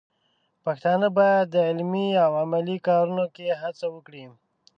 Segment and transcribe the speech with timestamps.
[0.63, 4.23] پښتانه بايد د علمي او عملي کارونو کې هڅه وکړي.